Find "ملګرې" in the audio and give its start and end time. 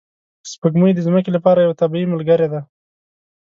2.13-2.47